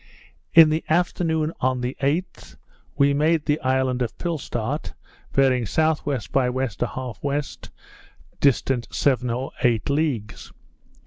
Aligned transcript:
In 0.55 0.69
the 0.71 0.83
afternoon 0.89 1.53
on 1.59 1.81
the 1.81 1.95
8th, 2.01 2.55
we 2.97 3.13
made 3.13 3.45
the 3.45 3.59
island 3.59 4.01
of 4.01 4.17
Pilstart, 4.17 4.93
bearing 5.31 5.61
S.W. 5.61 6.17
by 6.31 6.47
W. 6.47 6.67
1/2 6.67 7.19
W., 7.21 7.41
distant 8.39 8.87
seven 8.89 9.29
or 9.29 9.51
eight 9.63 9.91
leagues. 9.91 10.51